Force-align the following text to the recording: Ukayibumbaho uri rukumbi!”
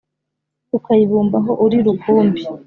Ukayibumbaho 0.77 1.51
uri 1.65 1.77
rukumbi!” 1.85 2.41